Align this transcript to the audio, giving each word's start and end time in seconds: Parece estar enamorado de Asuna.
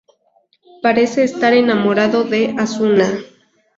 Parece 0.81 1.23
estar 1.23 1.53
enamorado 1.53 2.23
de 2.23 2.55
Asuna. 2.57 3.19